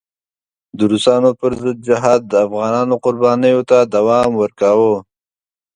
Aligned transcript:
د 0.77 0.79
روسانو 0.91 1.29
پر 1.39 1.51
ضد 1.61 1.77
جهاد 1.87 2.21
د 2.27 2.33
افغانانو 2.45 2.95
قربانیو 3.05 3.61
ته 3.69 3.77
دوام 3.95 4.29
ورکاوه. 4.41 4.95